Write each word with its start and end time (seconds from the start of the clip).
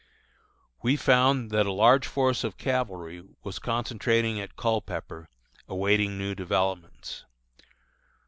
We 0.81 0.95
found 0.95 1.51
that 1.51 1.67
a 1.67 1.71
large 1.71 2.07
force 2.07 2.43
of 2.43 2.57
cavalry 2.57 3.23
was 3.43 3.59
concentrating 3.59 4.39
at 4.39 4.55
Culpepper, 4.55 5.29
awaiting 5.67 6.17
new 6.17 6.33
developments. 6.33 7.23